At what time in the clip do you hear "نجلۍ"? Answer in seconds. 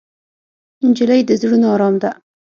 0.87-1.21